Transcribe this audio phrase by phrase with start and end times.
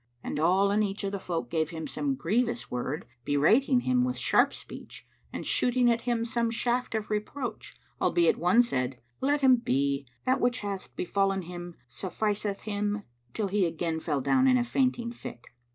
[0.23, 4.17] And all and each of the folk gave him some grievous word, berating him with
[4.17, 9.57] sharp speech, and shooting at him some shaft of reproach, albeit one said, "Let him
[9.57, 13.03] be; that which hath befallen him sufficeth him,"
[13.35, 15.45] till he again fell down in a fainting fit.